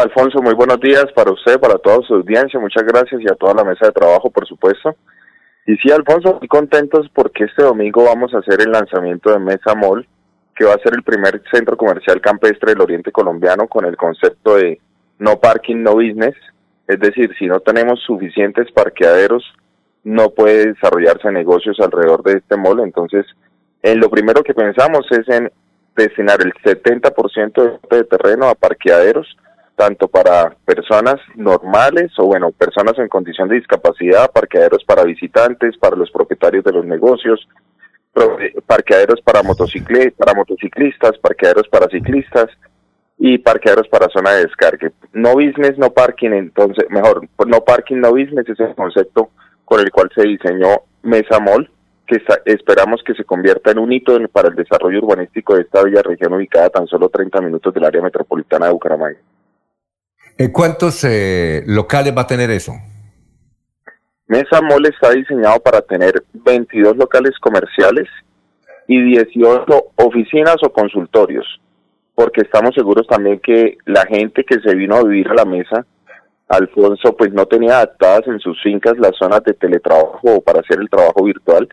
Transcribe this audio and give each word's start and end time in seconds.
Alfonso, 0.00 0.40
muy 0.40 0.54
buenos 0.54 0.80
días 0.80 1.06
para 1.14 1.30
usted, 1.30 1.60
para 1.60 1.76
toda 1.76 1.98
su 2.06 2.14
audiencia, 2.14 2.58
muchas 2.58 2.84
gracias 2.84 3.20
y 3.20 3.30
a 3.30 3.34
toda 3.34 3.52
la 3.52 3.64
mesa 3.64 3.86
de 3.86 3.92
trabajo, 3.92 4.30
por 4.30 4.46
supuesto. 4.46 4.96
Y 5.66 5.76
sí, 5.76 5.90
Alfonso, 5.90 6.38
muy 6.38 6.48
contentos 6.48 7.10
porque 7.14 7.44
este 7.44 7.62
domingo 7.62 8.04
vamos 8.04 8.32
a 8.32 8.38
hacer 8.38 8.62
el 8.62 8.72
lanzamiento 8.72 9.30
de 9.30 9.38
Mesa 9.38 9.74
Mall, 9.74 10.08
que 10.56 10.64
va 10.64 10.72
a 10.72 10.82
ser 10.82 10.94
el 10.94 11.02
primer 11.02 11.42
centro 11.52 11.76
comercial 11.76 12.20
campestre 12.20 12.72
del 12.72 12.80
oriente 12.80 13.12
colombiano 13.12 13.68
con 13.68 13.84
el 13.84 13.96
concepto 13.96 14.56
de 14.56 14.80
no 15.18 15.38
parking, 15.38 15.82
no 15.82 15.94
business. 15.94 16.34
Es 16.88 16.98
decir, 16.98 17.30
si 17.38 17.46
no 17.46 17.60
tenemos 17.60 18.00
suficientes 18.00 18.72
parqueaderos, 18.72 19.44
no 20.02 20.30
puede 20.30 20.72
desarrollarse 20.72 21.30
negocios 21.30 21.78
alrededor 21.78 22.22
de 22.22 22.38
este 22.38 22.56
mall. 22.56 22.80
Entonces, 22.80 23.26
en 23.82 24.00
lo 24.00 24.08
primero 24.08 24.42
que 24.42 24.54
pensamos 24.54 25.06
es 25.10 25.28
en 25.28 25.52
destinar 25.94 26.38
el 26.40 26.54
70% 26.54 27.80
de 27.90 28.04
terreno 28.04 28.48
a 28.48 28.54
parqueaderos 28.54 29.36
tanto 29.80 30.08
para 30.08 30.54
personas 30.66 31.16
normales 31.36 32.12
o 32.18 32.26
bueno, 32.26 32.52
personas 32.52 32.98
en 32.98 33.08
condición 33.08 33.48
de 33.48 33.54
discapacidad, 33.54 34.30
parqueaderos 34.30 34.84
para 34.84 35.04
visitantes, 35.04 35.78
para 35.78 35.96
los 35.96 36.10
propietarios 36.10 36.62
de 36.64 36.72
los 36.72 36.84
negocios, 36.84 37.48
parqueaderos 38.66 39.22
para, 39.22 39.42
motociclistas, 39.42 40.12
para 40.18 40.34
motociclistas, 40.34 41.16
parqueaderos 41.16 41.66
para 41.68 41.88
ciclistas 41.88 42.48
y 43.16 43.38
parqueaderos 43.38 43.88
para 43.88 44.10
zona 44.10 44.32
de 44.32 44.42
descargue. 44.42 44.92
No 45.14 45.32
business, 45.32 45.78
no 45.78 45.88
parking, 45.88 46.32
entonces, 46.32 46.84
mejor, 46.90 47.26
no 47.46 47.60
parking, 47.62 48.00
no 48.00 48.10
business 48.10 48.50
es 48.50 48.60
el 48.60 48.74
concepto 48.74 49.30
con 49.64 49.80
el 49.80 49.90
cual 49.90 50.10
se 50.14 50.28
diseñó 50.28 50.82
Mesa 51.04 51.40
Mall, 51.40 51.70
que 52.06 52.22
esperamos 52.44 53.02
que 53.02 53.14
se 53.14 53.24
convierta 53.24 53.70
en 53.70 53.78
un 53.78 53.90
hito 53.94 54.18
para 54.30 54.48
el 54.48 54.56
desarrollo 54.56 54.98
urbanístico 54.98 55.54
de 55.54 55.62
esta 55.62 55.82
bella 55.82 56.02
región 56.02 56.34
ubicada 56.34 56.66
a 56.66 56.70
tan 56.70 56.86
solo 56.86 57.08
30 57.08 57.40
minutos 57.40 57.72
del 57.72 57.84
área 57.86 58.02
metropolitana 58.02 58.66
de 58.66 58.72
Bucaramanga. 58.72 59.18
Eh, 60.40 60.50
¿Cuántos 60.50 61.04
eh, 61.04 61.64
locales 61.66 62.16
va 62.16 62.22
a 62.22 62.26
tener 62.26 62.50
eso? 62.50 62.72
Mesa 64.26 64.62
Mall 64.62 64.86
está 64.86 65.10
diseñado 65.10 65.60
para 65.60 65.82
tener 65.82 66.24
22 66.32 66.96
locales 66.96 67.32
comerciales 67.38 68.08
y 68.88 69.02
18 69.02 69.66
oficinas 69.96 70.56
o 70.62 70.72
consultorios, 70.72 71.44
porque 72.14 72.40
estamos 72.40 72.74
seguros 72.74 73.06
también 73.06 73.38
que 73.40 73.76
la 73.84 74.06
gente 74.06 74.42
que 74.44 74.58
se 74.60 74.74
vino 74.74 74.96
a 74.96 75.04
vivir 75.04 75.28
a 75.28 75.34
la 75.34 75.44
mesa, 75.44 75.84
Alfonso, 76.48 77.14
pues 77.18 77.34
no 77.34 77.44
tenía 77.44 77.76
adaptadas 77.76 78.26
en 78.28 78.40
sus 78.40 78.58
fincas 78.62 78.94
las 78.96 79.12
zonas 79.18 79.44
de 79.44 79.52
teletrabajo 79.52 80.40
para 80.40 80.60
hacer 80.60 80.78
el 80.80 80.88
trabajo 80.88 81.22
virtual. 81.22 81.68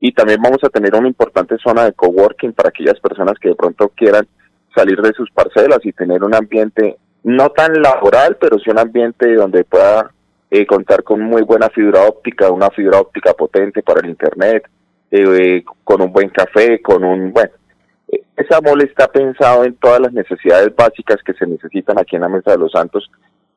Y 0.00 0.12
también 0.12 0.40
vamos 0.40 0.64
a 0.64 0.70
tener 0.70 0.94
una 0.94 1.08
importante 1.08 1.58
zona 1.62 1.84
de 1.84 1.92
coworking 1.92 2.54
para 2.54 2.70
aquellas 2.70 2.98
personas 3.00 3.34
que 3.38 3.50
de 3.50 3.54
pronto 3.54 3.90
quieran 3.94 4.26
salir 4.74 4.98
de 5.02 5.12
sus 5.12 5.30
parcelas 5.30 5.80
y 5.84 5.92
tener 5.92 6.24
un 6.24 6.34
ambiente 6.34 6.96
no 7.24 7.50
tan 7.50 7.80
laboral, 7.80 8.36
pero 8.40 8.58
sí 8.58 8.70
un 8.70 8.78
ambiente 8.78 9.34
donde 9.34 9.64
pueda 9.64 10.10
eh, 10.50 10.66
contar 10.66 11.02
con 11.02 11.20
muy 11.22 11.42
buena 11.42 11.68
fibra 11.70 12.02
óptica, 12.02 12.50
una 12.50 12.70
fibra 12.70 13.00
óptica 13.00 13.32
potente 13.32 13.82
para 13.82 14.00
el 14.00 14.10
Internet, 14.10 14.68
eh, 15.10 15.64
con 15.84 16.02
un 16.02 16.12
buen 16.12 16.30
café, 16.30 16.80
con 16.82 17.04
un, 17.04 17.32
bueno, 17.32 17.50
eh, 18.08 18.22
esa 18.36 18.60
mole 18.60 18.84
está 18.84 19.08
pensado 19.08 19.64
en 19.64 19.74
todas 19.76 20.00
las 20.00 20.12
necesidades 20.12 20.74
básicas 20.74 21.18
que 21.24 21.34
se 21.34 21.46
necesitan 21.46 21.98
aquí 21.98 22.16
en 22.16 22.22
la 22.22 22.28
Mesa 22.28 22.50
de 22.52 22.58
los 22.58 22.72
Santos, 22.72 23.10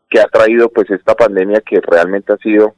que 0.10 0.20
ha 0.20 0.28
traído 0.28 0.70
pues 0.70 0.90
esta 0.92 1.16
pandemia 1.16 1.62
que 1.62 1.82
realmente 1.82 2.34
ha 2.34 2.38
sido 2.38 2.76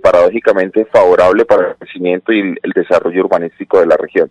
paradójicamente 0.00 0.84
favorable 0.84 1.44
para 1.44 1.70
el 1.70 1.76
crecimiento 1.76 2.32
y 2.32 2.54
el 2.62 2.72
desarrollo 2.72 3.24
urbanístico 3.24 3.80
de 3.80 3.86
la 3.86 3.96
región. 3.96 4.30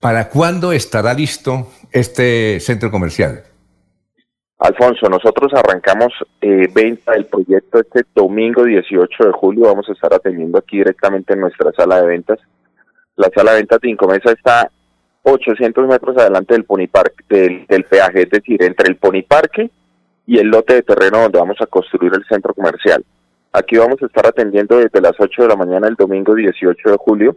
¿Para 0.00 0.30
cuándo 0.30 0.72
estará 0.72 1.12
listo 1.12 1.68
este 1.92 2.58
centro 2.60 2.90
comercial? 2.90 3.44
Alfonso, 4.58 5.08
nosotros 5.10 5.52
arrancamos 5.52 6.12
eh, 6.40 6.68
venta 6.72 7.12
del 7.12 7.26
proyecto 7.26 7.78
este 7.78 8.04
domingo 8.14 8.64
18 8.64 9.24
de 9.24 9.32
julio. 9.32 9.66
Vamos 9.66 9.88
a 9.88 9.92
estar 9.92 10.14
atendiendo 10.14 10.58
aquí 10.58 10.78
directamente 10.78 11.34
en 11.34 11.40
nuestra 11.40 11.72
sala 11.72 12.00
de 12.00 12.06
ventas. 12.06 12.38
La 13.16 13.28
sala 13.34 13.52
de 13.52 13.58
ventas 13.58 13.80
de 13.82 13.90
Incomesa 13.90 14.32
está 14.32 14.70
800 15.22 15.86
metros 15.86 16.16
adelante 16.16 16.54
del 16.54 16.64
Poniparque, 16.64 17.24
del, 17.28 17.66
del 17.66 17.84
peaje, 17.84 18.22
es 18.22 18.30
decir, 18.30 18.62
entre 18.62 18.88
el 18.88 18.96
Poniparque 18.96 19.70
y 20.26 20.38
el 20.38 20.48
lote 20.48 20.74
de 20.74 20.82
terreno 20.82 21.22
donde 21.22 21.38
vamos 21.38 21.58
a 21.60 21.66
construir 21.66 22.14
el 22.14 22.24
centro 22.24 22.54
comercial. 22.54 23.04
Aquí 23.52 23.76
vamos 23.76 24.02
a 24.02 24.06
estar 24.06 24.26
atendiendo 24.26 24.78
desde 24.78 25.00
las 25.02 25.18
8 25.18 25.42
de 25.42 25.48
la 25.48 25.56
mañana 25.56 25.86
el 25.86 25.96
domingo 25.96 26.34
18 26.34 26.90
de 26.90 26.96
julio. 26.96 27.36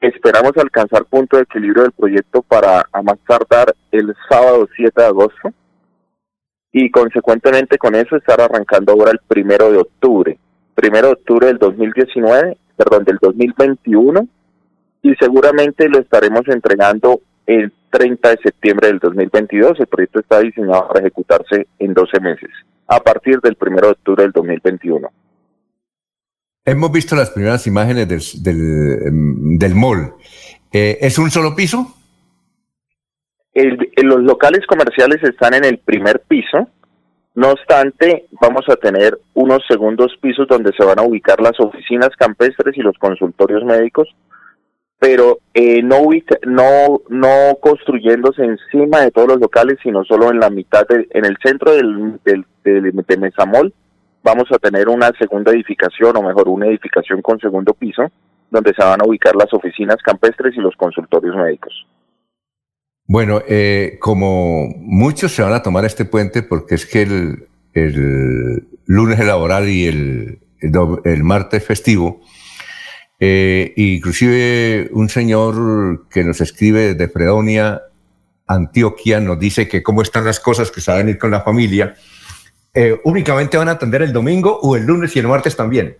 Esperamos 0.00 0.52
alcanzar 0.56 1.04
punto 1.04 1.36
de 1.36 1.44
equilibrio 1.44 1.84
del 1.84 1.92
proyecto 1.92 2.42
para 2.42 2.84
a 2.92 3.02
más 3.02 3.18
tardar 3.26 3.74
el 3.92 4.14
sábado 4.28 4.68
7 4.76 4.92
de 5.00 5.06
agosto 5.06 5.52
y 6.76 6.90
consecuentemente 6.90 7.78
con 7.78 7.94
eso 7.94 8.16
estar 8.16 8.40
arrancando 8.40 8.92
ahora 8.92 9.12
el 9.12 9.20
primero 9.28 9.70
de 9.70 9.78
octubre, 9.78 10.36
primero 10.74 11.06
de 11.06 11.12
octubre 11.12 11.46
del 11.46 11.58
2019, 11.58 12.58
perdón, 12.76 13.04
del 13.04 13.18
2021 13.22 14.26
y 15.00 15.14
seguramente 15.14 15.88
lo 15.88 16.00
estaremos 16.00 16.42
entregando 16.48 17.20
el 17.46 17.72
30 17.90 18.28
de 18.28 18.38
septiembre 18.42 18.88
del 18.88 18.98
2022. 18.98 19.78
El 19.78 19.86
proyecto 19.86 20.18
está 20.18 20.40
diseñado 20.40 20.88
para 20.88 20.98
ejecutarse 20.98 21.68
en 21.78 21.94
12 21.94 22.20
meses, 22.20 22.50
a 22.88 22.98
partir 22.98 23.40
del 23.40 23.54
primero 23.54 23.86
de 23.86 23.92
octubre 23.92 24.24
del 24.24 24.32
2021. 24.32 25.08
Hemos 26.64 26.90
visto 26.90 27.14
las 27.14 27.30
primeras 27.30 27.68
imágenes 27.68 28.08
del, 28.08 28.42
del, 28.42 29.58
del 29.58 29.74
mall. 29.76 30.14
Eh, 30.72 30.98
¿Es 31.02 31.18
un 31.18 31.30
solo 31.30 31.54
piso? 31.54 31.94
Los 33.54 34.22
locales 34.22 34.66
comerciales 34.66 35.22
están 35.22 35.54
en 35.54 35.64
el 35.64 35.78
primer 35.78 36.20
piso, 36.20 36.68
no 37.34 37.50
obstante, 37.50 38.26
vamos 38.40 38.64
a 38.68 38.76
tener 38.76 39.18
unos 39.34 39.64
segundos 39.68 40.16
pisos 40.20 40.46
donde 40.46 40.72
se 40.76 40.84
van 40.84 41.00
a 41.00 41.02
ubicar 41.02 41.40
las 41.40 41.58
oficinas 41.58 42.10
campestres 42.16 42.76
y 42.76 42.80
los 42.80 42.96
consultorios 42.96 43.64
médicos, 43.64 44.08
pero 45.00 45.38
eh, 45.52 45.82
no, 45.82 46.00
no, 46.46 47.00
no 47.08 47.58
construyéndose 47.60 48.44
encima 48.44 49.00
de 49.00 49.10
todos 49.10 49.28
los 49.28 49.40
locales, 49.40 49.78
sino 49.82 50.04
solo 50.04 50.30
en 50.30 50.38
la 50.38 50.48
mitad, 50.48 50.86
en 50.90 51.24
el 51.24 51.36
centro 51.42 51.72
del, 51.72 52.20
del, 52.24 52.44
de 52.62 53.16
Mesamol, 53.16 53.74
vamos 54.22 54.44
a 54.52 54.58
tener 54.58 54.88
una 54.88 55.10
segunda 55.18 55.52
edificación, 55.52 56.16
o 56.16 56.22
mejor, 56.22 56.48
una 56.48 56.66
edificación 56.66 57.20
con 57.20 57.40
segundo 57.40 57.74
piso, 57.74 58.10
donde 58.50 58.72
se 58.74 58.84
van 58.84 59.02
a 59.02 59.06
ubicar 59.06 59.34
las 59.34 59.52
oficinas 59.52 59.96
campestres 60.04 60.56
y 60.56 60.60
los 60.60 60.76
consultorios 60.76 61.34
médicos. 61.34 61.84
Bueno, 63.06 63.42
eh, 63.46 63.98
como 64.00 64.66
muchos 64.78 65.32
se 65.34 65.42
van 65.42 65.52
a 65.52 65.62
tomar 65.62 65.84
este 65.84 66.06
puente 66.06 66.42
porque 66.42 66.74
es 66.74 66.86
que 66.86 67.02
el, 67.02 67.48
lunes 68.86 69.20
es 69.20 69.26
laboral 69.26 69.68
y 69.68 69.86
el, 69.86 70.38
el, 70.60 71.24
martes 71.24 71.64
festivo, 71.64 72.22
eh, 73.20 73.74
inclusive 73.76 74.88
un 74.92 75.10
señor 75.10 76.08
que 76.08 76.24
nos 76.24 76.40
escribe 76.40 76.94
desde 76.94 77.12
Fredonia, 77.12 77.82
Antioquia, 78.46 79.20
nos 79.20 79.38
dice 79.38 79.68
que 79.68 79.82
cómo 79.82 80.00
están 80.00 80.24
las 80.24 80.40
cosas, 80.40 80.70
que 80.70 80.80
saben 80.80 81.08
ir 81.08 81.18
con 81.18 81.30
la 81.30 81.42
familia. 81.42 81.94
Eh, 82.72 82.98
¿Únicamente 83.04 83.56
van 83.56 83.68
a 83.68 83.72
atender 83.72 84.02
el 84.02 84.12
domingo 84.12 84.58
o 84.62 84.76
el 84.76 84.84
lunes 84.84 85.14
y 85.14 85.18
el 85.18 85.28
martes 85.28 85.56
también? 85.56 85.96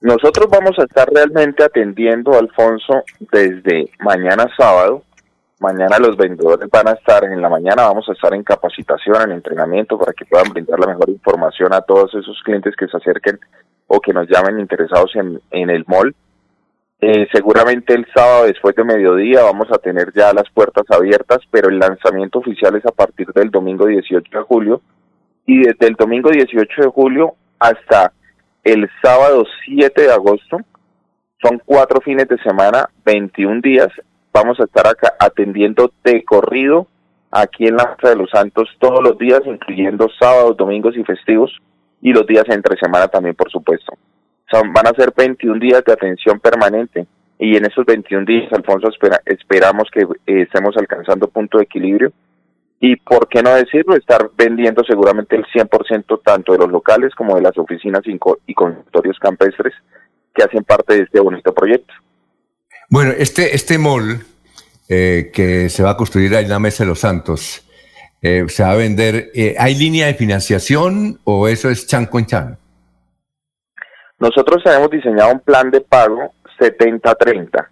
Nosotros 0.00 0.46
vamos 0.50 0.78
a 0.78 0.84
estar 0.84 1.08
realmente 1.10 1.64
atendiendo, 1.64 2.38
Alfonso, 2.38 3.02
desde 3.32 3.90
mañana 4.00 4.46
sábado 4.56 5.02
Mañana 5.60 5.98
los 5.98 6.16
vendedores 6.16 6.68
van 6.70 6.88
a 6.88 6.92
estar, 6.92 7.24
en 7.24 7.40
la 7.40 7.48
mañana 7.48 7.84
vamos 7.84 8.08
a 8.08 8.12
estar 8.12 8.34
en 8.34 8.42
capacitación, 8.42 9.22
en 9.22 9.32
entrenamiento, 9.32 9.98
para 9.98 10.12
que 10.12 10.24
puedan 10.24 10.52
brindar 10.52 10.80
la 10.80 10.88
mejor 10.88 11.08
información 11.10 11.72
a 11.72 11.80
todos 11.80 12.14
esos 12.14 12.42
clientes 12.44 12.74
que 12.76 12.88
se 12.88 12.96
acerquen 12.96 13.38
o 13.86 14.00
que 14.00 14.12
nos 14.12 14.28
llamen 14.28 14.58
interesados 14.58 15.14
en, 15.14 15.40
en 15.50 15.70
el 15.70 15.84
mall. 15.86 16.14
Eh, 17.00 17.28
seguramente 17.32 17.94
el 17.94 18.06
sábado 18.14 18.46
después 18.46 18.74
de 18.74 18.84
mediodía 18.84 19.42
vamos 19.42 19.70
a 19.70 19.78
tener 19.78 20.12
ya 20.14 20.32
las 20.32 20.48
puertas 20.50 20.84
abiertas, 20.88 21.38
pero 21.50 21.68
el 21.68 21.78
lanzamiento 21.78 22.38
oficial 22.38 22.74
es 22.76 22.86
a 22.86 22.92
partir 22.92 23.28
del 23.34 23.50
domingo 23.50 23.86
18 23.86 24.38
de 24.38 24.44
julio 24.44 24.80
y 25.46 25.62
desde 25.62 25.86
el 25.86 25.94
domingo 25.94 26.30
18 26.30 26.82
de 26.82 26.88
julio 26.88 27.34
hasta 27.58 28.12
el 28.62 28.88
sábado 29.02 29.44
7 29.66 30.02
de 30.02 30.12
agosto 30.12 30.58
son 31.42 31.60
cuatro 31.64 32.00
fines 32.00 32.26
de 32.26 32.38
semana, 32.38 32.88
21 33.04 33.60
días 33.60 33.88
vamos 34.34 34.58
a 34.58 34.64
estar 34.64 34.86
acá 34.86 35.14
atendiendo 35.18 35.92
de 36.02 36.24
corrido 36.24 36.88
aquí 37.30 37.66
en 37.66 37.76
la 37.76 37.94
Casa 37.94 38.10
de 38.10 38.16
los 38.16 38.30
Santos 38.30 38.68
todos 38.80 39.02
los 39.02 39.16
días, 39.16 39.40
incluyendo 39.44 40.08
sábados, 40.18 40.56
domingos 40.56 40.96
y 40.96 41.04
festivos, 41.04 41.56
y 42.02 42.12
los 42.12 42.26
días 42.26 42.44
entre 42.48 42.76
semana 42.76 43.08
también, 43.08 43.36
por 43.36 43.50
supuesto. 43.50 43.94
Van 44.52 44.86
a 44.86 44.94
ser 44.96 45.12
21 45.16 45.58
días 45.58 45.82
de 45.84 45.92
atención 45.92 46.38
permanente 46.38 47.06
y 47.38 47.56
en 47.56 47.64
esos 47.64 47.84
21 47.86 48.24
días, 48.24 48.52
Alfonso, 48.52 48.88
espera, 48.88 49.20
esperamos 49.24 49.88
que 49.90 50.02
eh, 50.02 50.42
estemos 50.42 50.76
alcanzando 50.76 51.26
punto 51.28 51.58
de 51.58 51.64
equilibrio 51.64 52.12
y, 52.78 52.96
¿por 52.96 53.28
qué 53.28 53.42
no 53.42 53.54
decirlo?, 53.54 53.96
estar 53.96 54.30
vendiendo 54.36 54.84
seguramente 54.84 55.34
el 55.34 55.44
100% 55.46 56.20
tanto 56.22 56.52
de 56.52 56.58
los 56.58 56.70
locales 56.70 57.14
como 57.14 57.34
de 57.34 57.42
las 57.42 57.56
oficinas 57.56 58.02
y 58.04 58.54
consultorios 58.54 59.18
campestres 59.18 59.74
que 60.34 60.44
hacen 60.44 60.62
parte 60.62 60.94
de 60.94 61.02
este 61.02 61.20
bonito 61.20 61.52
proyecto. 61.52 61.94
Bueno, 62.94 63.10
este, 63.10 63.56
este 63.56 63.76
mall 63.76 64.20
eh, 64.88 65.32
que 65.34 65.68
se 65.68 65.82
va 65.82 65.90
a 65.90 65.96
construir 65.96 66.32
ahí 66.36 66.44
en 66.44 66.50
la 66.50 66.60
Mesa 66.60 66.84
de 66.84 66.90
los 66.90 67.00
Santos, 67.00 67.68
eh, 68.22 68.44
se 68.46 68.62
va 68.62 68.70
a 68.70 68.76
vender. 68.76 69.32
Eh, 69.34 69.56
¿Hay 69.58 69.74
línea 69.74 70.06
de 70.06 70.14
financiación 70.14 71.18
o 71.24 71.48
eso 71.48 71.70
es 71.70 71.88
chan 71.88 72.06
con 72.06 72.24
chan? 72.24 72.56
Nosotros 74.20 74.62
hemos 74.66 74.90
diseñado 74.90 75.32
un 75.32 75.40
plan 75.40 75.72
de 75.72 75.80
pago 75.80 76.34
70-30. 76.60 77.66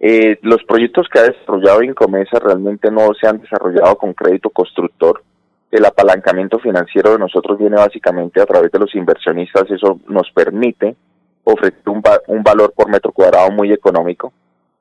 Eh, 0.00 0.38
los 0.40 0.64
proyectos 0.64 1.06
que 1.12 1.18
ha 1.18 1.24
desarrollado 1.24 1.82
Incomesa 1.82 2.38
realmente 2.38 2.90
no 2.90 3.12
se 3.12 3.28
han 3.28 3.42
desarrollado 3.42 3.98
con 3.98 4.14
crédito 4.14 4.48
constructor. 4.48 5.22
El 5.70 5.84
apalancamiento 5.84 6.58
financiero 6.60 7.12
de 7.12 7.18
nosotros 7.18 7.58
viene 7.58 7.76
básicamente 7.76 8.40
a 8.40 8.46
través 8.46 8.72
de 8.72 8.78
los 8.78 8.94
inversionistas. 8.94 9.70
Eso 9.70 10.00
nos 10.08 10.30
permite 10.30 10.96
ofrecer 11.44 11.82
un 11.86 12.42
valor 12.42 12.72
por 12.72 12.88
metro 12.88 13.12
cuadrado 13.12 13.50
muy 13.50 13.70
económico. 13.70 14.32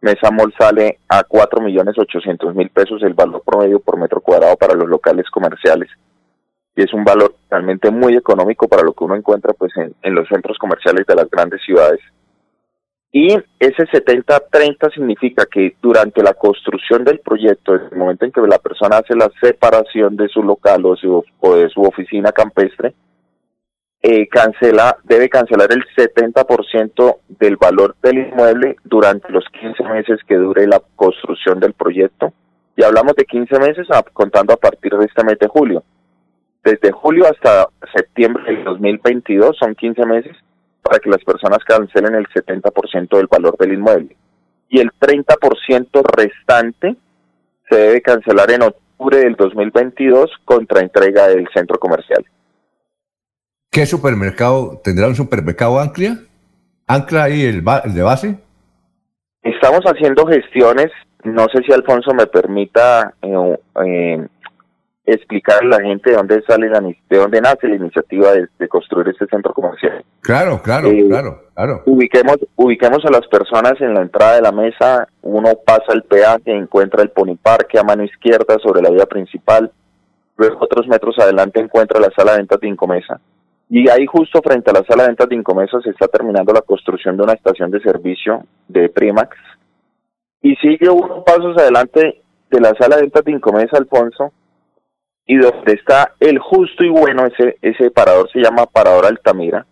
Mesa 0.06 0.30
Mall 0.30 0.54
sale 0.56 1.00
a 1.10 1.24
4.800.000 1.24 2.70
pesos 2.70 3.02
el 3.02 3.16
valor 3.16 3.42
promedio 3.44 3.80
por 3.80 3.98
metro 3.98 4.22
cuadrado 4.22 4.56
para 4.56 4.76
los 4.76 4.88
locales 4.88 5.26
comerciales 5.32 5.90
y 6.76 6.84
es 6.84 6.94
un 6.94 7.04
valor 7.04 7.34
realmente 7.50 7.90
muy 7.90 8.16
económico 8.16 8.68
para 8.68 8.84
lo 8.84 8.94
que 8.94 9.04
uno 9.04 9.16
encuentra 9.16 9.54
pues 9.54 9.72
en, 9.78 10.14
los 10.14 10.28
centros 10.28 10.60
comerciales 10.60 11.08
de 11.08 11.16
las 11.16 11.28
grandes 11.28 11.60
ciudades. 11.66 12.02
Y 13.12 13.34
ese 13.60 13.84
70-30 13.84 14.94
significa 14.94 15.48
que 15.52 15.76
durante 15.82 16.22
la 16.22 16.36
construcción 16.36 17.04
del 17.04 17.20
proyecto, 17.20 17.74
en 17.74 17.82
el 17.92 17.98
momento 17.98 18.26
en 18.26 18.32
que 18.32 18.42
la 18.42 18.60
persona 18.60 18.98
hace 18.98 19.16
la 19.16 19.32
separación 19.42 20.18
de 20.18 20.28
su 20.28 20.44
local 20.44 20.86
o 20.86 21.56
de 21.56 21.70
su 21.70 21.82
oficina 21.82 22.32
campestre, 22.32 22.94
eh, 24.08 24.28
cancela, 24.28 24.98
debe 25.04 25.30
cancelar 25.30 25.72
el 25.72 25.84
70% 25.96 27.18
del 27.40 27.58
valor 27.58 27.96
del 28.04 28.20
inmueble 28.20 28.76
durante 28.84 29.32
los 29.32 29.46
15 29.50 29.84
meses 29.84 30.20
que 30.28 30.36
dure 30.36 30.68
la 30.68 30.82
construcción 30.96 31.60
del 31.60 31.74
proyecto. 31.74 32.34
Y 32.76 32.84
hablamos 32.84 33.16
de 33.16 33.26
15 33.26 33.60
meses 33.60 33.88
contando 34.14 34.54
a 34.54 34.58
partir 34.58 34.94
de 34.94 35.06
este 35.06 35.24
mes 35.24 35.40
de 35.40 35.48
julio 35.48 35.84
desde 36.66 36.92
julio 36.92 37.26
hasta 37.28 37.70
septiembre 37.96 38.44
del 38.44 38.64
2022, 38.64 39.56
son 39.58 39.76
15 39.76 40.06
meses, 40.08 40.36
para 40.82 41.00
que 41.00 41.12
las 41.12 41.24
personas 41.24 41.60
cancelen 41.64 42.16
el 42.16 42.28
70% 42.28 43.16
del 43.16 43.28
valor 43.28 43.56
del 43.58 43.74
inmueble. 43.74 44.18
Y 44.68 44.80
el 44.80 44.92
30% 45.00 46.04
restante 46.18 46.96
se 47.70 47.76
debe 47.76 48.02
cancelar 48.02 48.52
en 48.52 48.64
octubre 48.64 49.18
del 49.18 49.36
2022 49.36 50.32
contra 50.44 50.82
entrega 50.82 51.28
del 51.28 51.48
centro 51.54 51.78
comercial. 51.78 52.26
¿Qué 53.76 53.86
supermercado? 53.86 54.80
¿Tendrá 54.82 55.06
un 55.06 55.16
supermercado 55.16 55.82
Ancla? 55.82 56.20
¿Ancla 56.88 57.24
ahí 57.26 57.42
el, 57.42 57.62
el 57.84 57.94
de 57.94 58.02
base? 58.04 58.38
Estamos 59.44 59.82
haciendo 59.82 60.26
gestiones, 60.28 60.94
no 61.26 61.46
sé 61.54 61.62
si 61.62 61.74
Alfonso 61.74 62.14
me 62.14 62.26
permita 62.26 63.14
eh, 63.22 63.60
eh, 63.86 64.28
explicar 65.06 65.62
a 65.62 65.68
la 65.68 65.82
gente 65.82 66.10
de 66.10 66.16
dónde 66.16 66.42
sale 66.48 66.70
la, 66.70 66.80
de 66.80 67.18
dónde 67.18 67.42
nace 67.42 67.68
la 67.68 67.76
iniciativa 67.76 68.32
de, 68.32 68.68
construir 68.70 69.10
este 69.10 69.26
centro 69.26 69.54
comercial. 69.54 70.06
Claro, 70.22 70.62
claro, 70.64 70.88
eh, 70.88 71.06
claro, 71.10 71.42
claro. 71.54 71.84
Ubiquemos, 71.86 72.38
ubiquemos 72.56 73.04
a 73.04 73.12
las 73.12 73.28
personas 73.28 73.74
en 73.82 73.94
la 73.94 74.04
entrada 74.04 74.36
de 74.36 74.42
la 74.42 74.54
mesa, 74.54 75.06
uno 75.22 75.50
pasa 75.66 75.92
el 75.92 76.04
peaje, 76.04 76.56
encuentra 76.56 77.04
el 77.04 77.10
poniparque 77.10 77.78
a 77.78 77.84
mano 77.84 78.06
izquierda 78.06 78.56
sobre 78.64 78.82
la 78.82 78.90
vía 78.90 79.06
principal, 79.06 79.70
luego 80.38 80.60
otros 80.62 80.88
metros 80.88 81.20
adelante 81.20 81.60
encuentra 81.60 82.00
la 82.00 82.10
sala 82.16 82.32
de 82.32 82.38
ventas 82.38 82.62
de 82.62 82.70
Incomesa. 82.70 83.20
Y 83.70 83.90
ahí 83.90 84.06
justo 84.06 84.42
frente 84.42 84.70
a 84.70 84.74
la 84.74 84.86
sala 84.86 85.04
de 85.04 85.10
ventas 85.10 85.30
de 85.30 85.36
Incomesa 85.36 85.82
se 85.82 85.90
está 85.90 86.08
terminando 86.08 86.54
la 86.54 86.62
construcción 86.62 87.18
de 87.18 87.24
una 87.24 87.34
estación 87.34 87.72
de 87.72 87.82
servicio 87.82 88.44
de 88.68 88.90
Primax. 88.90 89.36
Y 90.42 90.56
sigue 90.58 90.90
unos 90.90 91.24
pasos 91.24 91.58
adelante 91.58 92.22
de 92.52 92.62
la 92.62 92.74
sala 92.80 92.98
de 92.98 93.04
ventas 93.04 93.24
de 93.26 93.32
Incomesa, 93.32 93.78
Alfonso, 93.78 94.32
y 95.26 95.38
donde 95.38 95.74
está 95.74 96.14
el 96.20 96.38
justo 96.38 96.86
y 96.86 96.90
bueno, 96.90 97.26
ese, 97.26 97.58
ese 97.62 97.90
parador 97.90 98.30
se 98.32 98.40
llama 98.40 98.68
Parador 98.68 99.08
Altamira. 99.08 99.66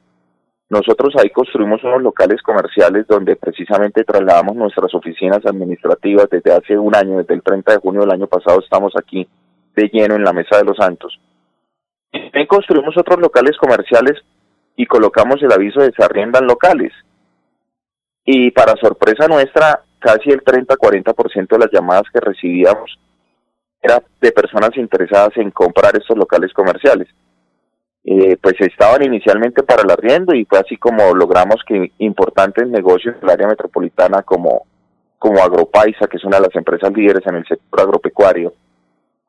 Nosotros 0.70 1.14
ahí 1.20 1.30
construimos 1.30 1.84
unos 1.84 2.02
locales 2.02 2.42
comerciales 2.42 3.06
donde 3.08 3.36
precisamente 3.36 4.04
trasladamos 4.04 4.56
nuestras 4.56 4.92
oficinas 4.96 5.46
administrativas 5.46 6.28
desde 6.32 6.52
hace 6.52 6.76
un 6.76 6.96
año, 6.96 7.18
desde 7.18 7.36
el 7.36 7.44
30 7.44 7.74
de 7.74 7.78
junio 7.78 8.02
del 8.02 8.12
año 8.12 8.26
pasado 8.26 8.60
estamos 8.60 8.94
aquí 8.98 9.28
de 9.76 9.90
lleno 9.90 10.16
en 10.16 10.24
la 10.24 10.34
Mesa 10.34 10.58
de 10.58 10.64
los 10.64 10.78
Santos. 10.78 11.20
También 12.14 12.48
construimos 12.48 12.96
otros 12.96 13.20
locales 13.20 13.58
comerciales 13.58 14.22
y 14.76 14.86
colocamos 14.86 15.42
el 15.42 15.52
aviso 15.52 15.82
de 15.82 15.92
se 15.92 16.04
arriendan 16.04 16.46
locales. 16.46 16.94
Y 18.26 18.52
para 18.52 18.76
sorpresa 18.78 19.28
nuestra, 19.28 19.84
casi 20.00 20.30
el 20.30 20.44
30-40% 20.44 21.48
de 21.48 21.60
las 21.60 21.72
llamadas 21.72 22.04
que 22.14 22.20
recibíamos 22.20 22.98
era 23.82 24.02
de 24.22 24.32
personas 24.32 24.72
interesadas 24.78 25.36
en 25.38 25.52
comprar 25.52 25.98
estos 25.98 26.18
locales 26.18 26.54
comerciales. 26.54 27.08
Eh, 28.06 28.38
pues 28.42 28.56
estaban 28.60 29.04
inicialmente 29.04 29.64
para 29.64 29.82
el 29.82 29.92
arriendo 29.92 30.36
y 30.36 30.46
fue 30.46 30.60
así 30.60 30.78
como 30.78 31.14
logramos 31.16 31.58
que 31.66 31.94
importantes 32.00 32.68
negocios 32.68 33.20
del 33.20 33.30
área 33.30 33.48
metropolitana 33.48 34.22
como, 34.24 34.66
como 35.18 35.42
Agropaisa, 35.42 36.08
que 36.08 36.18
es 36.18 36.24
una 36.24 36.38
de 36.38 36.44
las 36.44 36.56
empresas 36.56 36.92
líderes 36.94 37.26
en 37.26 37.36
el 37.36 37.46
sector 37.46 37.82
agropecuario, 37.82 38.54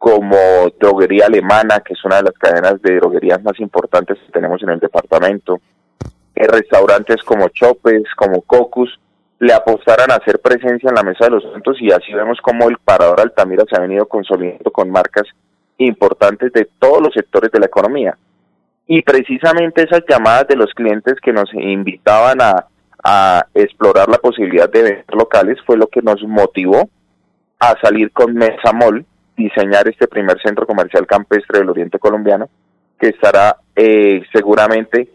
como 0.04 0.36
Droguería 0.78 1.24
Alemana, 1.24 1.80
que 1.80 1.94
es 1.94 2.04
una 2.04 2.16
de 2.16 2.24
las 2.24 2.34
cadenas 2.34 2.82
de 2.82 2.96
droguerías 2.96 3.42
más 3.42 3.58
importantes 3.58 4.18
que 4.18 4.32
tenemos 4.32 4.62
en 4.62 4.68
el 4.68 4.78
departamento, 4.78 5.62
eh, 6.34 6.46
restaurantes 6.46 7.22
como 7.24 7.48
Chopes, 7.48 8.02
como 8.14 8.42
Cocus, 8.42 9.00
le 9.38 9.54
apostaran 9.54 10.10
a 10.10 10.16
hacer 10.16 10.40
presencia 10.40 10.90
en 10.90 10.94
la 10.94 11.02
mesa 11.02 11.24
de 11.24 11.30
los 11.30 11.42
santos 11.44 11.80
y 11.80 11.90
así 11.90 12.12
vemos 12.12 12.38
como 12.42 12.68
el 12.68 12.76
Parador 12.84 13.18
Altamira 13.18 13.64
se 13.66 13.78
ha 13.78 13.80
venido 13.80 14.06
consolidando 14.06 14.70
con 14.70 14.90
marcas 14.90 15.24
importantes 15.78 16.52
de 16.52 16.68
todos 16.78 17.00
los 17.00 17.14
sectores 17.14 17.50
de 17.50 17.60
la 17.60 17.66
economía. 17.66 18.14
Y 18.86 19.00
precisamente 19.00 19.84
esas 19.84 20.02
llamadas 20.06 20.48
de 20.48 20.56
los 20.56 20.70
clientes 20.74 21.14
que 21.22 21.32
nos 21.32 21.48
invitaban 21.54 22.42
a, 22.42 22.66
a 23.02 23.46
explorar 23.54 24.10
la 24.10 24.18
posibilidad 24.18 24.68
de 24.68 24.82
vender 24.82 25.14
locales 25.14 25.56
fue 25.64 25.78
lo 25.78 25.86
que 25.86 26.02
nos 26.02 26.22
motivó 26.24 26.90
a 27.58 27.74
salir 27.80 28.12
con 28.12 28.34
Mesa 28.34 28.74
Mall, 28.74 29.06
diseñar 29.36 29.88
este 29.88 30.06
primer 30.06 30.40
centro 30.40 30.66
comercial 30.66 31.06
campestre 31.06 31.58
del 31.58 31.70
oriente 31.70 31.98
colombiano, 31.98 32.48
que 32.98 33.08
estará 33.08 33.56
eh, 33.74 34.22
seguramente 34.32 35.08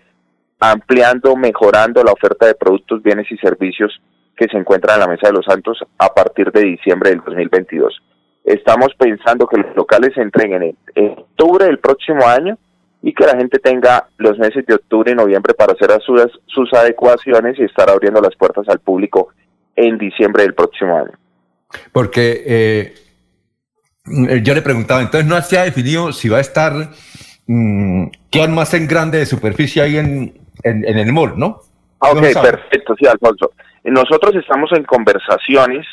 ampliando, 0.59 1.35
mejorando 1.35 2.03
la 2.03 2.11
oferta 2.11 2.45
de 2.45 2.55
productos, 2.55 3.01
bienes 3.01 3.31
y 3.31 3.37
servicios 3.37 4.01
que 4.35 4.47
se 4.49 4.57
encuentran 4.57 4.95
en 4.95 5.01
la 5.01 5.07
Mesa 5.07 5.27
de 5.27 5.33
los 5.33 5.45
Santos 5.45 5.79
a 5.97 6.13
partir 6.13 6.51
de 6.51 6.61
diciembre 6.61 7.11
del 7.11 7.21
2022. 7.21 8.01
Estamos 8.43 8.89
pensando 8.97 9.47
que 9.47 9.57
los 9.57 9.75
locales 9.75 10.13
se 10.15 10.21
entreguen 10.21 10.75
en 10.95 11.11
octubre 11.11 11.65
del 11.65 11.79
próximo 11.79 12.25
año 12.25 12.57
y 13.01 13.13
que 13.13 13.25
la 13.25 13.37
gente 13.37 13.59
tenga 13.59 14.07
los 14.17 14.37
meses 14.37 14.65
de 14.65 14.75
octubre 14.75 15.11
y 15.11 15.15
noviembre 15.15 15.53
para 15.53 15.73
hacer 15.73 15.89
sus, 16.01 16.21
sus 16.47 16.73
adecuaciones 16.73 17.57
y 17.59 17.63
estar 17.63 17.89
abriendo 17.89 18.21
las 18.21 18.35
puertas 18.35 18.67
al 18.67 18.79
público 18.79 19.29
en 19.75 19.97
diciembre 19.97 20.43
del 20.43 20.53
próximo 20.53 20.97
año. 20.97 21.11
Porque 21.93 22.43
eh, 22.45 22.93
yo 24.41 24.53
le 24.53 24.61
preguntaba, 24.61 25.01
entonces 25.01 25.29
no 25.29 25.41
se 25.41 25.57
ha 25.57 25.63
definido 25.63 26.11
si 26.11 26.29
va 26.29 26.37
a 26.37 26.41
estar, 26.41 26.73
mm, 27.47 28.07
qué 28.29 28.41
almacén 28.41 28.87
grande 28.87 29.19
de 29.19 29.25
superficie 29.25 29.81
hay 29.81 29.97
en, 29.97 30.33
en, 30.63 30.97
el 30.97 31.13
mall, 31.13 31.33
¿no? 31.37 31.61
Ah, 31.99 32.11
ok, 32.11 32.21
perfecto, 32.41 32.95
sí, 32.99 33.05
Alfonso. 33.05 33.51
Nosotros 33.83 34.35
estamos 34.35 34.71
en 34.73 34.83
conversaciones 34.83 35.85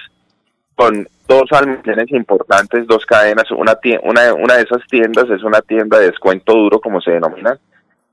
con 0.75 1.07
dos 1.27 1.45
almacenes 1.51 2.11
importantes, 2.13 2.87
dos 2.87 3.05
cadenas. 3.07 3.51
Una, 3.51 3.79
una, 4.03 4.35
una 4.35 4.55
de 4.55 4.63
esas 4.63 4.87
tiendas 4.89 5.29
es 5.31 5.43
una 5.43 5.61
tienda 5.63 5.99
de 5.99 6.07
descuento 6.07 6.53
duro, 6.53 6.81
como 6.81 7.01
se 7.01 7.13
denomina, 7.13 7.59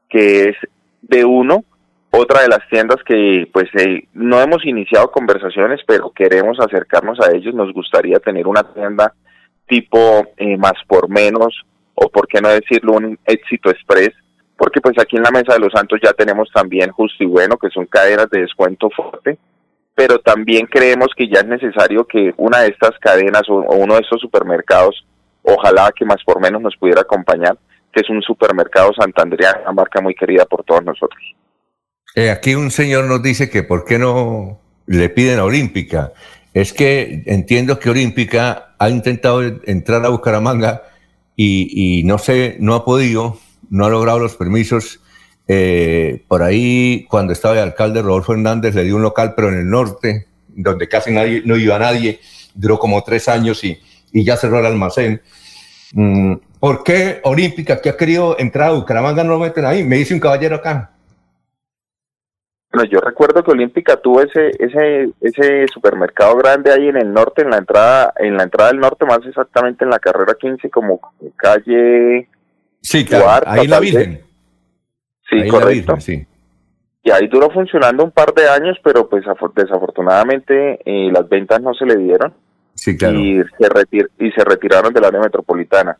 que 0.09 0.49
es 0.49 0.55
de 1.01 1.25
uno. 1.25 1.63
Otra 2.11 2.41
de 2.41 2.47
las 2.47 2.67
tiendas 2.69 2.97
que 3.05 3.49
pues 3.51 3.65
eh, 3.73 4.07
no 4.13 4.39
hemos 4.39 4.63
iniciado 4.65 5.11
conversaciones, 5.11 5.81
pero 5.85 6.11
queremos 6.11 6.59
acercarnos 6.59 7.19
a 7.19 7.31
ellos. 7.35 7.55
Nos 7.55 7.73
gustaría 7.73 8.19
tener 8.19 8.47
una 8.47 8.63
tienda 8.63 9.13
tipo 9.67 10.27
eh, 10.37 10.57
más 10.57 10.73
por 10.87 11.09
menos, 11.09 11.53
o 11.95 12.09
por 12.09 12.27
qué 12.27 12.41
no 12.41 12.49
decirlo, 12.49 12.93
un 12.93 13.17
éxito 13.25 13.69
express, 13.69 14.11
porque 14.57 14.81
pues 14.81 14.97
aquí 14.99 15.17
en 15.17 15.23
la 15.23 15.31
Mesa 15.31 15.53
de 15.53 15.59
los 15.59 15.71
Santos 15.73 15.99
ya 16.03 16.13
tenemos 16.13 16.49
también 16.53 16.91
Justo 16.91 17.23
y 17.23 17.27
Bueno, 17.27 17.57
que 17.57 17.69
son 17.69 17.85
cadenas 17.85 18.29
de 18.29 18.41
descuento 18.41 18.89
fuerte, 18.89 19.37
pero 19.95 20.19
también 20.19 20.65
creemos 20.67 21.09
que 21.15 21.27
ya 21.27 21.41
es 21.41 21.47
necesario 21.47 22.05
que 22.05 22.33
una 22.37 22.61
de 22.61 22.69
estas 22.69 22.97
cadenas 22.99 23.43
o, 23.49 23.59
uno 23.75 23.95
de 23.95 24.01
estos 24.01 24.21
supermercados, 24.21 25.05
ojalá 25.43 25.91
que 25.95 26.05
más 26.05 26.23
por 26.25 26.41
menos 26.41 26.61
nos 26.61 26.75
pudiera 26.77 27.01
acompañar, 27.01 27.57
que 27.91 28.01
es 28.01 28.09
un 28.09 28.21
supermercado 28.21 28.91
Santandereano, 28.93 29.61
una 29.61 29.71
marca 29.71 30.01
muy 30.01 30.15
querida 30.15 30.45
por 30.45 30.63
todos 30.63 30.83
nosotros. 30.83 31.21
Eh, 32.15 32.29
aquí 32.29 32.55
un 32.55 32.71
señor 32.71 33.05
nos 33.05 33.21
dice 33.21 33.49
que 33.49 33.63
por 33.63 33.85
qué 33.85 33.97
no 33.97 34.59
le 34.85 35.09
piden 35.09 35.39
a 35.39 35.45
Olímpica. 35.45 36.13
Es 36.53 36.73
que 36.73 37.23
entiendo 37.25 37.79
que 37.79 37.89
Olímpica 37.89 38.75
ha 38.77 38.89
intentado 38.89 39.41
entrar 39.41 40.05
a 40.05 40.09
Bucaramanga 40.09 40.83
y, 41.35 41.99
y 41.99 42.03
no 42.03 42.17
sé, 42.17 42.57
no 42.59 42.75
ha 42.75 42.85
podido, 42.85 43.39
no 43.69 43.85
ha 43.85 43.89
logrado 43.89 44.19
los 44.19 44.35
permisos 44.35 44.99
eh, 45.47 46.23
por 46.27 46.41
ahí, 46.41 47.05
cuando 47.09 47.33
estaba 47.33 47.55
el 47.55 47.61
alcalde 47.61 48.01
Rodolfo 48.01 48.33
Hernández, 48.33 48.75
le 48.75 48.83
dio 48.83 48.95
un 48.95 49.01
local, 49.01 49.33
pero 49.35 49.49
en 49.49 49.55
el 49.55 49.69
norte, 49.69 50.27
donde 50.47 50.87
casi 50.87 51.11
nadie, 51.11 51.41
no 51.45 51.57
iba 51.57 51.77
nadie, 51.79 52.19
duró 52.53 52.79
como 52.79 53.03
tres 53.03 53.27
años 53.27 53.63
y, 53.63 53.79
ya 54.13 54.37
cerró 54.37 54.59
el 54.59 54.65
almacén. 54.67 55.21
Mm, 55.93 56.35
¿por 56.59 56.83
qué 56.83 57.19
Olímpica, 57.23 57.81
que 57.81 57.89
ha 57.89 57.97
querido 57.97 58.37
entrar 58.39 58.69
a 58.69 58.73
Bucaramanga, 58.73 59.23
no 59.23 59.31
lo 59.31 59.39
meten 59.39 59.65
ahí? 59.65 59.83
Me 59.83 59.97
dice 59.97 60.13
un 60.13 60.19
caballero 60.19 60.57
acá. 60.57 60.92
Bueno, 62.73 62.89
yo 62.89 62.99
recuerdo 63.01 63.43
que 63.43 63.51
Olímpica 63.51 63.97
tuvo 63.97 64.21
ese 64.21 64.49
ese 64.57 65.11
ese 65.21 65.67
supermercado 65.67 66.35
grande 66.37 66.71
ahí 66.71 66.87
en 66.87 66.97
el 66.97 67.13
norte, 67.13 67.43
en 67.43 67.51
la 67.51 67.57
entrada 67.57 68.11
en 68.17 68.35
la 68.35 68.43
entrada 68.43 68.71
del 68.71 68.79
norte, 68.79 69.05
más 69.05 69.19
exactamente 69.27 69.83
en 69.83 69.91
la 69.91 69.99
carrera 69.99 70.33
15, 70.33 70.71
como 70.71 70.99
calle. 71.35 72.27
Sí, 72.81 73.05
claro. 73.05 73.43
ahí 73.45 73.67
la 73.67 73.79
Virgen. 73.79 74.21
Sí, 75.29 75.47
correcto. 75.47 75.99
sí. 75.99 76.25
Y 77.03 77.11
ahí 77.11 77.27
duró 77.27 77.51
funcionando 77.51 78.03
un 78.03 78.11
par 78.11 78.33
de 78.33 78.49
años, 78.49 78.77
pero 78.83 79.07
pues 79.07 79.23
desafortunadamente 79.55 80.79
eh, 80.83 81.11
las 81.11 81.29
ventas 81.29 81.61
no 81.61 81.75
se 81.75 81.85
le 81.85 81.97
dieron. 81.97 82.33
Sí, 82.73 82.97
claro. 82.97 83.19
Y 83.19 83.43
se, 83.59 83.69
retir 83.69 84.09
y 84.17 84.31
se 84.31 84.43
retiraron 84.43 84.91
del 84.91 85.05
área 85.05 85.19
metropolitana. 85.19 85.95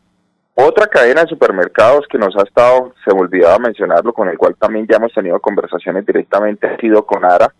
Otra 0.55 0.85
cadena 0.85 1.21
de 1.21 1.29
supermercados 1.29 2.05
que 2.07 2.19
nos 2.19 2.35
ha 2.37 2.43
estado, 2.43 2.93
se 3.03 3.13
me 3.13 3.21
olvidaba 3.21 3.57
mencionarlo, 3.57 4.13
con 4.13 4.29
el 4.29 4.37
cual 4.37 4.55
también 4.55 4.85
ya 4.87 4.97
hemos 4.97 5.11
tenido 5.11 5.39
conversaciones 5.39 6.05
directamente, 6.05 6.67
ha 6.67 6.77
sido 6.77 7.05
con 7.05 7.25
ARA, 7.25 7.51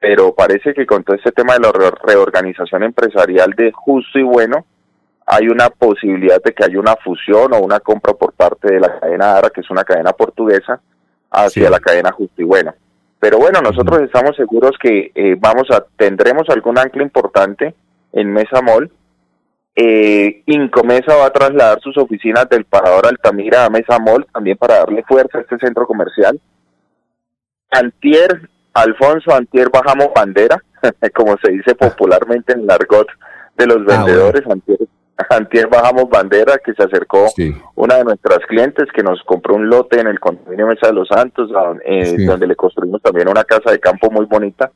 pero 0.00 0.34
parece 0.34 0.72
que 0.72 0.86
con 0.86 1.04
todo 1.04 1.14
este 1.14 1.30
tema 1.32 1.54
de 1.54 1.60
la 1.60 1.72
reorganización 2.02 2.84
empresarial 2.84 3.50
de 3.50 3.70
justo 3.72 4.18
y 4.18 4.22
bueno, 4.22 4.64
hay 5.26 5.48
una 5.48 5.68
posibilidad 5.68 6.42
de 6.42 6.52
que 6.52 6.64
haya 6.64 6.80
una 6.80 6.96
fusión 6.96 7.52
o 7.52 7.58
una 7.60 7.80
compra 7.80 8.14
por 8.14 8.32
parte 8.32 8.72
de 8.72 8.80
la 8.80 8.98
cadena 8.98 9.36
ARA, 9.36 9.50
que 9.50 9.60
es 9.60 9.70
una 9.70 9.84
cadena 9.84 10.12
portuguesa, 10.12 10.80
hacia 11.30 11.68
la 11.68 11.80
cadena 11.80 12.12
justo 12.12 12.40
y 12.40 12.44
bueno. 12.44 12.74
Pero 13.20 13.38
bueno, 13.38 13.60
nosotros 13.60 14.00
estamos 14.00 14.34
seguros 14.36 14.72
que 14.80 15.12
eh, 15.14 15.36
vamos 15.38 15.70
a 15.70 15.84
tendremos 15.96 16.48
algún 16.48 16.78
ancla 16.78 17.02
importante 17.02 17.74
en 18.12 18.32
Mesa 18.32 18.62
Mall 18.62 18.90
eh, 19.74 20.42
Incomesa 20.46 21.16
va 21.16 21.26
a 21.26 21.32
trasladar 21.32 21.80
sus 21.80 21.96
oficinas 21.96 22.48
del 22.48 22.64
Parador 22.64 23.06
Altamira 23.06 23.64
a 23.64 23.70
Mesa 23.70 23.98
Mall, 23.98 24.26
también 24.32 24.56
para 24.58 24.78
darle 24.78 25.02
fuerza 25.04 25.38
a 25.38 25.40
este 25.40 25.58
centro 25.58 25.86
comercial. 25.86 26.38
Antier, 27.70 28.48
Alfonso, 28.74 29.34
Antier 29.34 29.70
bajamos 29.70 30.08
bandera, 30.14 30.62
como 31.14 31.36
se 31.42 31.52
dice 31.52 31.74
popularmente 31.74 32.52
en 32.52 32.60
el 32.60 32.70
argot 32.70 33.08
de 33.56 33.66
los 33.66 33.78
ah, 33.88 34.04
vendedores. 34.04 34.42
antier, 35.30 35.68
bajamos 35.68 36.10
bandera, 36.10 36.58
que 36.62 36.74
se 36.74 36.82
acercó 36.82 37.28
una 37.74 37.96
de 37.96 38.04
nuestras 38.04 38.40
clientes 38.48 38.86
que 38.94 39.02
nos 39.02 39.22
compró 39.22 39.54
un 39.54 39.68
lote 39.68 40.00
en 40.00 40.08
el 40.08 40.20
condominio 40.20 40.66
Mesa 40.66 40.88
de 40.88 40.94
los 40.94 41.08
Santos, 41.08 41.50
eh, 41.84 42.16
donde 42.26 42.46
le 42.46 42.56
construimos 42.56 43.00
también 43.00 43.28
una 43.28 43.44
casa 43.44 43.70
de 43.70 43.80
campo 43.80 44.10
muy 44.10 44.26
bonita. 44.26 44.70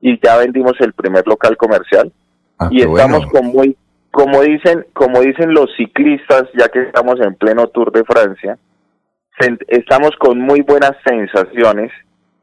Y 0.00 0.18
ya 0.20 0.36
vendimos 0.38 0.72
el 0.80 0.94
primer 0.94 1.24
local 1.28 1.56
comercial. 1.56 2.12
Ah, 2.58 2.68
y 2.72 2.82
estamos 2.82 3.26
con 3.26 3.46
muy 3.46 3.76
como 4.12 4.42
dicen, 4.42 4.86
como 4.92 5.20
dicen 5.20 5.52
los 5.52 5.74
ciclistas, 5.76 6.44
ya 6.56 6.68
que 6.68 6.82
estamos 6.82 7.18
en 7.20 7.34
pleno 7.34 7.66
Tour 7.68 7.90
de 7.90 8.04
Francia, 8.04 8.58
estamos 9.68 10.10
con 10.18 10.38
muy 10.38 10.60
buenas 10.60 10.92
sensaciones 11.04 11.90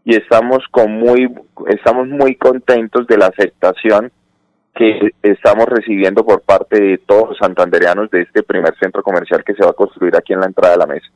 y 0.04 0.16
estamos 0.16 0.64
con 0.72 0.92
muy 0.92 1.30
estamos 1.68 2.08
muy 2.08 2.36
contentos 2.36 3.06
de 3.08 3.18
la 3.18 3.28
aceptación 3.28 4.12
que 4.76 5.12
estamos 5.22 5.66
recibiendo 5.68 6.26
por 6.26 6.42
parte 6.42 6.82
de 6.82 6.98
todos 6.98 7.30
los 7.30 7.38
santandereanos 7.38 8.10
de 8.10 8.22
este 8.22 8.44
primer 8.44 8.74
centro 8.80 9.04
comercial 9.04 9.44
que 9.46 9.54
se 9.54 9.64
va 9.64 9.70
a 9.70 9.74
construir 9.74 10.16
aquí 10.16 10.34
en 10.34 10.40
la 10.40 10.48
entrada 10.48 10.74
de 10.74 10.80
la 10.80 10.88
mesa. 10.88 11.08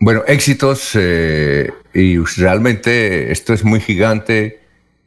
Bueno, 0.00 0.22
éxitos 0.26 0.96
eh, 0.98 1.70
y 1.94 2.18
realmente 2.38 3.30
esto 3.30 3.52
es 3.52 3.64
muy 3.64 3.80
gigante. 3.80 4.60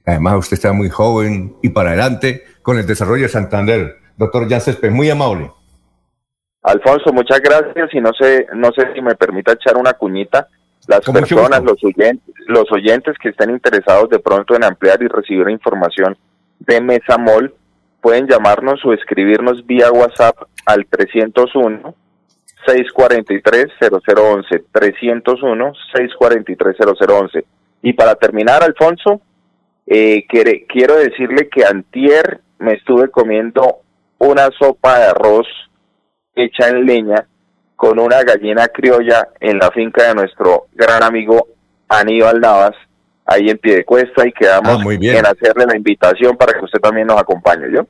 Además, 0.05 0.37
usted 0.37 0.55
está 0.55 0.71
muy 0.71 0.89
joven 0.89 1.55
y 1.61 1.69
para 1.69 1.89
adelante 1.89 2.43
con 2.61 2.77
el 2.77 2.87
desarrollo 2.87 3.23
de 3.23 3.29
Santander. 3.29 3.97
Doctor 4.19 4.49
Jan 4.49 4.59
Céspedes, 4.59 4.93
muy 4.93 5.09
amable. 5.09 5.49
Alfonso, 6.61 7.13
muchas 7.13 7.39
gracias 7.39 7.89
y 7.93 8.01
no 8.01 8.11
sé, 8.19 8.47
no 8.53 8.69
sé 8.73 8.93
si 8.93 9.01
me 9.01 9.15
permita 9.15 9.53
echar 9.53 9.77
una 9.77 9.93
cuñita. 9.93 10.49
Las 10.87 10.99
personas, 11.05 11.63
los 11.63 11.81
oyentes, 11.81 12.35
los 12.47 12.69
oyentes 12.69 13.15
que 13.17 13.29
estén 13.29 13.49
interesados 13.51 14.09
de 14.09 14.19
pronto 14.19 14.57
en 14.57 14.65
ampliar 14.65 15.01
y 15.01 15.07
recibir 15.07 15.49
información 15.49 16.17
de 16.59 16.81
Mesamol, 16.81 17.55
pueden 18.01 18.27
llamarnos 18.27 18.83
o 18.83 18.91
escribirnos 18.91 19.65
vía 19.65 19.89
WhatsApp 19.89 20.35
al 20.65 20.85
301 20.85 21.95
643 22.65 23.67
0011 23.79 24.63
301 24.69 25.73
643 25.95 26.75
0011 26.77 27.45
y 27.81 27.93
para 27.93 28.15
terminar 28.15 28.63
Alfonso 28.63 29.21
eh, 29.87 30.25
quiero 30.27 30.97
decirle 30.97 31.47
que 31.49 31.63
antier 31.63 32.41
me 32.57 32.73
estuve 32.73 33.09
comiendo 33.09 33.79
una 34.19 34.49
sopa 34.57 34.99
de 34.99 35.05
arroz 35.05 35.47
hecha 36.35 36.69
en 36.69 36.85
leña 36.85 37.27
con 37.75 37.99
una 37.99 38.21
gallina 38.23 38.67
criolla 38.67 39.29
en 39.39 39.57
la 39.57 39.71
finca 39.71 40.07
de 40.07 40.15
nuestro 40.15 40.67
gran 40.73 41.01
amigo 41.01 41.47
Aníbal 41.87 42.39
Navas, 42.39 42.75
ahí 43.25 43.49
en 43.49 43.57
pie 43.57 43.77
de 43.77 43.85
cuesta 43.85 44.27
y 44.27 44.31
quedamos 44.31 44.81
ah, 44.85 44.91
en 44.91 45.25
hacerle 45.25 45.65
la 45.65 45.77
invitación 45.77 46.35
para 46.37 46.53
que 46.53 46.65
usted 46.65 46.79
también 46.79 47.07
nos 47.07 47.19
acompañe, 47.19 47.71
¿yo? 47.73 47.87